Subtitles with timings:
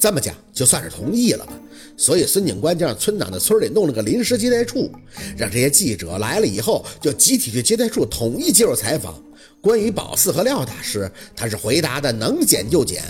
[0.00, 1.52] 这么讲，就算是同意了吧。
[1.96, 4.90] 所以孙警官就让村长在村里弄了个临时接待处，
[5.36, 9.22] 让这些记者来了以后，就集体去接待处统一接受采访。
[9.60, 13.04] 关于宝四和廖大师，他是回答的能减就减。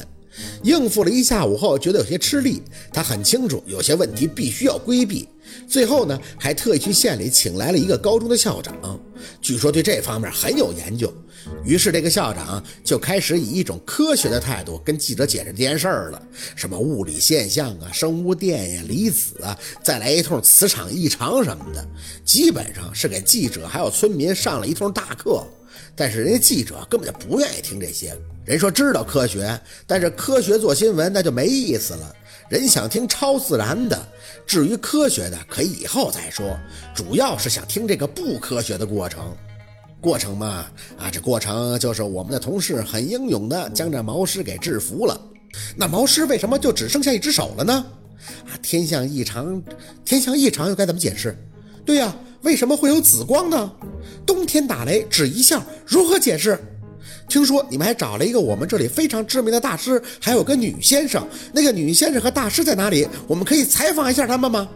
[0.65, 2.61] 应付了一下午后，觉得有些吃力。
[2.93, 5.29] 他很清楚有些问题必须要规避。
[5.69, 8.75] 最后呢，还特意去县里请来了一个高中的校长，
[9.41, 11.13] 据说对这方面很有研究。
[11.65, 16.23] 于是这个校长就开始以一种科学的态度跟记者解释这件事儿了，
[16.55, 21.87] 什么物理现象啊、生物电呀、离子啊，再来一通磁场异常什么的，
[22.27, 25.43] 基本上是给记者还有村民上了一通大课。
[25.95, 32.15] 但是人家记者根本就不愿意听这些，人说知道科学，但是科学做新闻那就没意思了。
[32.49, 33.97] 人想听超自然的，
[34.45, 36.59] 至于科学的可以以后再说，
[36.95, 39.37] 主要是想听这个不科学的过程。
[40.01, 40.67] 过程嘛，
[40.99, 45.21] 啊，这过程就是我们的同事很英勇的将这毛狮给制服了。
[45.77, 47.87] 那毛狮为什么就只剩下一只手了呢？
[48.47, 49.63] 啊，天象异常，
[50.05, 51.37] 天象异常又该怎么解释？
[51.85, 52.15] 对呀。
[52.43, 53.71] 为什么会有紫光呢？
[54.27, 56.59] 冬天打雷只一下，如何解释？
[57.29, 61.27] 听说你们还找了一个我们这里非常知名的大师，还有个女先生。
[61.53, 63.07] 那个女先生和大师在哪里？
[63.27, 64.69] 我们可以采访一下他们吗？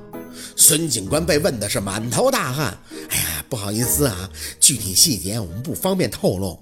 [0.56, 2.76] 孙警官被问的是满头大汗。
[3.08, 4.28] 哎呀，不好意思啊，
[4.60, 6.58] 具体细节我们不方便透露。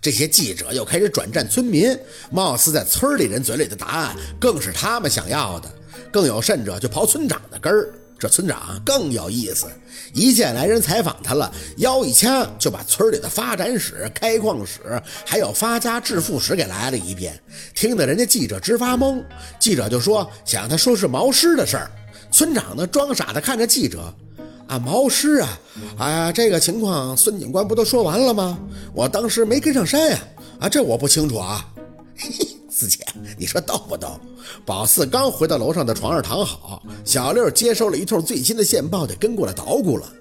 [0.00, 1.96] 这些记者又开始转战村民，
[2.30, 5.68] 貌似在村里人嘴里的答案更是他们想要的。
[6.12, 7.92] 更有甚者，就刨村长的根儿。
[8.22, 9.66] 这村长更有意思，
[10.12, 14.80] 一见来人采访他了，腰一掐就把村里的发展史、开矿史，
[15.26, 17.36] 还有发家致富史给来了一遍，
[17.74, 19.20] 听得人家记者直发懵。
[19.58, 21.90] 记者就说想让他说是毛师的事儿，
[22.30, 24.14] 村长呢装傻的看着记者，
[24.68, 25.58] 啊毛师啊，
[25.98, 28.56] 哎呀这个情况孙警官不都说完了吗？
[28.94, 30.18] 我当时没跟上山呀，
[30.60, 31.66] 啊这我不清楚啊。
[32.16, 32.51] 嘿嘿。
[32.82, 32.98] 四姐，
[33.38, 34.18] 你说逗不逗？
[34.66, 40.12] 宝四刚回到楼上的床上躺好，小六接收了一通最新的线报，就跟过来捣鼓了。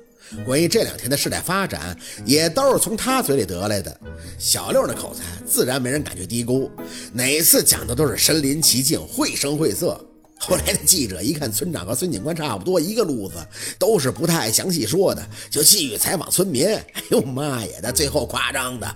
[0.46, 4.00] 关于这两天的事态发展，也都是从他嘴里得来的。
[4.38, 6.70] 小六的口才自然没人敢去低估，
[7.12, 10.00] 哪次讲的都是身临其境，绘声绘色。
[10.44, 13.36] 后来的记者一看村长和孙警官差不多一个路子，
[13.78, 16.66] 都是不太详细说的，就继续采访村民。
[16.68, 18.96] 哎呦妈呀，那最后夸张的。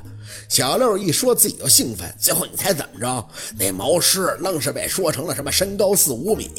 [0.49, 3.29] 小六一说自己就兴奋，最后你猜怎么着？
[3.59, 6.49] 那毛狮愣是被说成了什么身高四五米，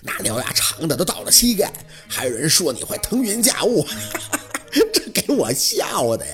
[0.00, 1.72] 那獠牙长的都到了膝盖，
[2.06, 3.84] 还有人说你会腾云驾雾，
[4.70, 6.32] 这给我笑的呀！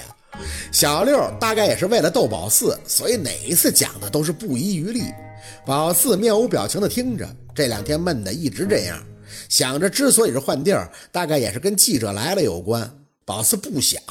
[0.70, 5.04] 小六大概也是为了逗宝四，所以哪一次讲的都是不遗余力。
[5.64, 9.02] 宝四面无表情的听着，这两天闷的一直这样，
[9.48, 12.98] 想着之所以是换地儿，大概也是跟记者来了有关。
[13.24, 14.02] 宝四不想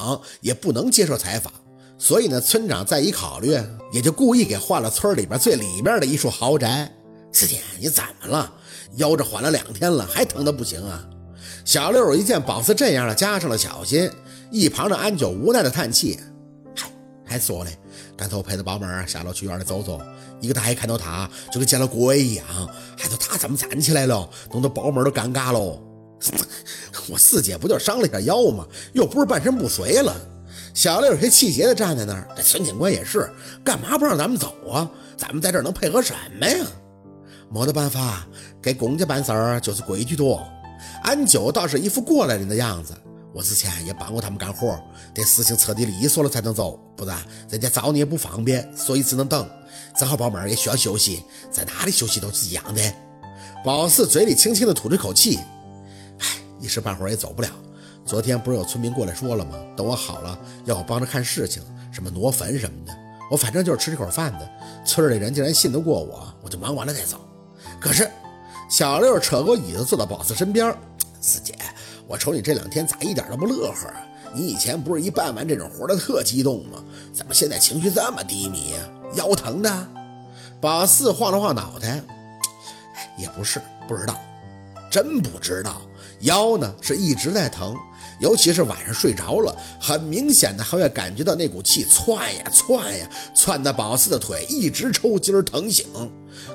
[0.42, 1.52] 也不能接受采访。
[1.98, 3.56] 所以呢，村长再一考虑，
[3.92, 6.92] 也就故意给换了村里边最里面的一处豪宅。
[7.32, 8.54] 四姐，你怎么了？
[8.96, 11.08] 腰这缓了两天了，还疼得不行啊？
[11.64, 14.10] 小六一见宝四这样了，加上了小心。
[14.50, 16.20] 一旁的安九无奈的叹气
[16.76, 16.92] ：“嗨，
[17.24, 17.78] 还说嘞，
[18.22, 20.00] 刚才我陪着宝妹下楼去院里走走，
[20.42, 22.46] 一个大爷看到他就跟见了鬼一样，
[22.96, 25.82] 还说他怎么站起来了，弄得宝妹都尴尬喽。
[27.10, 28.64] 我四姐不就伤了一下腰吗？
[28.94, 30.16] 又不是半身不遂了。”
[30.72, 33.28] 小六有些气结的站在那儿，这孙警官也是，
[33.64, 34.88] 干嘛不让咱们走啊？
[35.18, 36.64] 咱们在这儿能配合什么呀？
[37.50, 38.28] 没得办法，
[38.62, 40.48] 给公家办事儿就是规矩多。
[41.02, 42.94] 安九倒是一副过来人的样子，
[43.34, 44.78] 我之前也帮过他们干活，
[45.14, 47.18] 得事情彻底利索了才能走，不然
[47.50, 49.50] 人家找你也不方便，所以只能等。
[49.98, 52.82] 正好宝妹儿也需要休息，在哪里休息都是一样的。
[53.64, 55.40] 宝四嘴里轻轻的吐着口气，
[56.20, 56.28] 唉，
[56.60, 57.50] 一时半会儿也走不了。
[58.06, 59.58] 昨天不是有村民过来说了吗？
[59.78, 62.94] 等我好了，要我帮着看事情，什么挪坟什么的。
[63.30, 64.50] 我反正就是吃这口饭的。
[64.86, 67.22] 村里人竟然信得过我，我就忙完了再走。
[67.80, 68.10] 可是
[68.70, 70.76] 小六扯过椅子坐到宝四身边，
[71.22, 71.56] 四姐，
[72.12, 74.06] 我瞅你这两天咋一点都不乐呵啊？
[74.36, 76.84] 你以前不是一办完这种活的特激动吗？
[77.14, 78.80] 怎么现在情绪这么低迷呀？
[79.16, 79.88] 腰疼的？
[80.60, 82.02] 宝四晃了晃脑袋，
[83.18, 84.20] 也不是，不知道，
[84.92, 85.82] 真不知道。
[86.20, 87.78] 腰呢是一直在疼。
[88.20, 95.88] 尤其是晚上睡着了，很明显的还会感觉到那股气窜呀窜呀，窜的宝四的腿一直抽筋疼醒。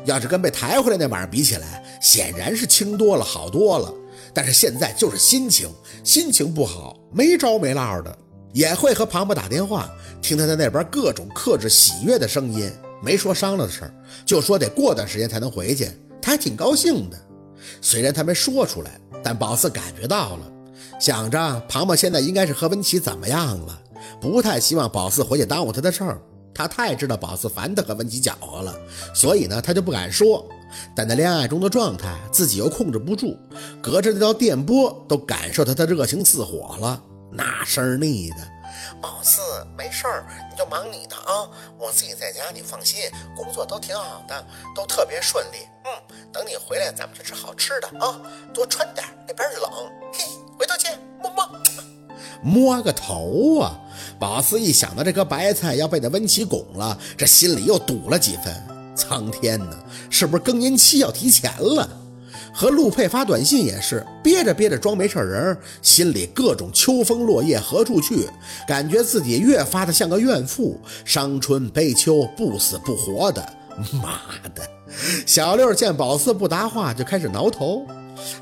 [0.04, 3.92] 要是跟被抬回来那晚上比起来，显然是轻多了，好多了。
[4.36, 5.66] 但是现在就是心情，
[6.04, 8.18] 心情不好，没着没落的，
[8.52, 9.90] 也会和庞博打电话，
[10.20, 12.70] 听他在那边各种克制喜悦的声音，
[13.02, 13.94] 没说商量的事儿，
[14.26, 15.88] 就说得过段时间才能回去，
[16.20, 17.18] 他还挺高兴的。
[17.80, 20.52] 虽然他没说出来，但宝四感觉到了。
[21.00, 23.82] 想着庞庞现在应该是和文琪怎么样了，
[24.20, 26.20] 不太希望宝四回去耽误他的事儿。
[26.52, 28.78] 他太知道宝四烦他和文琪搅和了，
[29.14, 30.46] 所以呢，他就不敢说。
[30.94, 33.38] 但在恋爱中的状态自己又控制不住，
[33.82, 37.02] 隔着那道电波都感受他的热情似火了，
[37.32, 38.36] 那声腻的。
[39.00, 39.40] 宝四，
[39.76, 41.48] 没事儿，你就忙你的啊，
[41.78, 43.00] 我自己在家，你放心，
[43.36, 45.58] 工作都挺好的，都特别顺利。
[45.84, 48.20] 嗯，等你回来，咱们去吃好吃的啊，
[48.52, 49.70] 多穿点，那边冷。
[50.12, 50.24] 嘿，
[50.58, 51.48] 回头见，么么。
[52.42, 53.80] 摸个头啊！
[54.20, 58.75] 宝四一想到这颗白菜要被那温琪拱了，这心里又堵了几分。
[58.96, 59.76] 苍天呐，
[60.08, 61.88] 是不是更年期要提前了？
[62.52, 68.26] 和陆佩发短信也是憋着憋着装没事人，心里各种秋风落叶何处去，
[68.66, 73.46] 感觉自己越发的像个怨妇，伤春悲秋，不死不活的。
[74.02, 74.22] 妈
[74.54, 74.66] 的！
[75.26, 77.84] 小六见宝四不答话，就开始挠头。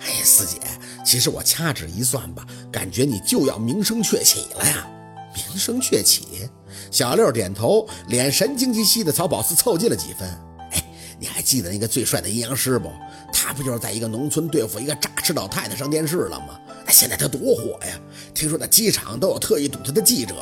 [0.01, 0.61] 哎，四姐，
[1.05, 4.87] 其实我掐指一算吧，感觉你就要名声鹊起了呀。
[5.35, 6.49] 名声鹊起？
[6.91, 10.29] 小六点头，脸神经兮兮的朝宝四凑近了几分。
[10.73, 10.85] 哎，
[11.19, 12.91] 你还记得那个最帅的阴阳师不？
[13.33, 16.59] 他不就是在一个农村对付一个诈尸老太太上电视了吗？
[16.87, 17.99] 那现在他多火呀！
[18.35, 20.35] 听说那机场都有特意堵他的记者。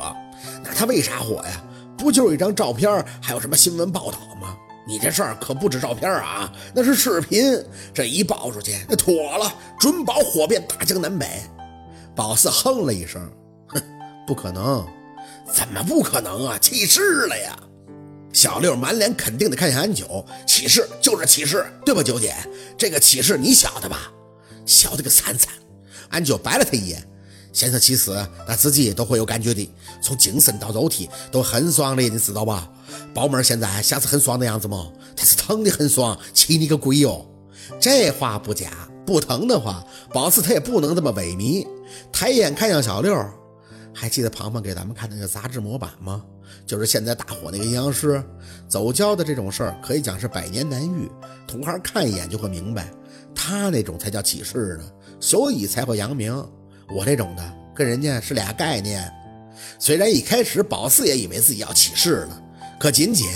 [0.63, 1.63] 那他为啥火呀？
[1.97, 4.55] 不就是一张照片，还有什么新闻报道吗？
[4.85, 7.63] 你这事儿可不止照片啊，那是视频。
[7.93, 11.25] 这一爆出去，那妥了，准保火遍大江南北。
[12.13, 13.31] 宝四哼了一声，
[13.67, 13.81] 哼，
[14.27, 14.85] 不可能，
[15.51, 16.57] 怎么不可能啊？
[16.57, 17.57] 起誓了呀！
[18.31, 22.35] 小六满脸肯定的看向安九，起誓就是起誓，对吧，九姐？
[22.77, 24.11] 这个起誓你晓得吧？
[24.65, 25.53] 晓得个三三！
[26.09, 27.07] 安九白了他一眼，
[27.51, 28.11] 先生起誓，
[28.47, 29.69] 那自己都会有感觉的，
[30.01, 32.67] 从精神到肉体都很爽的，你知道吧？
[33.13, 34.91] 宝妹现在像是很爽的样子吗？
[35.15, 37.25] 他是疼的很爽，气你个鬼哟！
[37.79, 38.71] 这话不假，
[39.05, 41.67] 不疼的话，宝四他也不能这么萎靡。
[42.11, 43.15] 抬眼看向小六，
[43.93, 46.23] 还记得庞庞给咱们看那个杂志模板吗？
[46.65, 48.21] 就是现在大火那个阴阳师
[48.67, 51.09] 走交的这种事儿，可以讲是百年难遇。
[51.47, 52.91] 同行看一眼就会明白，
[53.33, 56.33] 他那种才叫起势呢，所以才会扬名。
[56.95, 59.09] 我这种的跟人家是俩概念。
[59.79, 62.41] 虽然一开始宝四也以为自己要起势了，
[62.79, 63.29] 可仅仅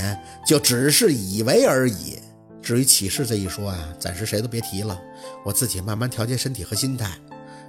[0.46, 2.20] 就只是以为而已。
[2.62, 5.00] 至于起势这一说啊，暂时谁都别提了，
[5.46, 7.12] 我自己慢慢调节身体和心态。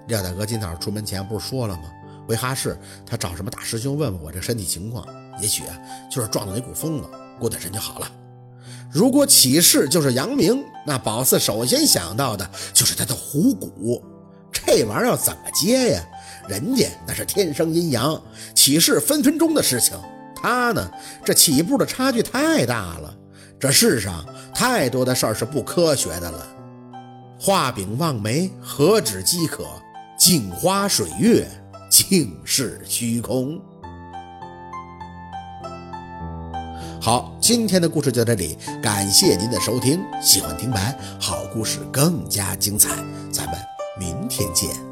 [0.09, 1.83] 廖大哥今早出门前不是说了吗？
[2.29, 5.07] 回哈市，他找什么大师兄问问我这身体情况。
[5.41, 5.79] 也许啊，
[6.11, 7.09] 就是撞到那股风了，
[7.41, 8.13] 过段时间就好了。
[8.93, 14.05] 如果起势就是阳明，那宝四首先想到的就是他的虎骨，
[14.53, 16.05] 这玩意儿要怎么接呀？
[16.47, 18.21] 人家那是天生阴阳，
[18.55, 19.99] 起势分分钟的事情。
[20.37, 20.91] 他呢，
[21.25, 23.15] 这起步的差距太大了。
[23.59, 24.23] 这世上
[24.55, 26.47] 太多的事儿是不科学的了。
[27.41, 29.65] 画饼望梅，何止饥渴？
[30.19, 31.49] 镜花水月，
[31.89, 33.61] 尽是虚空。
[37.01, 40.01] 好，今天的故事就到这里，感谢您的收听。
[40.21, 42.91] 喜欢听白，好故事更加精彩，
[43.33, 43.55] 咱们
[43.99, 44.88] 明天见。